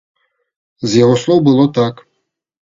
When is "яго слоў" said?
1.05-1.39